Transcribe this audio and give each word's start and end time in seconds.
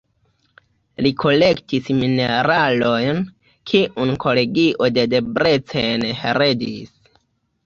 Li 1.05 1.09
kolektis 1.23 1.91
mineralojn, 1.97 3.21
kiun 3.73 4.13
kolegio 4.25 4.89
de 4.97 5.05
Debrecen 5.13 6.09
heredis. 6.25 6.99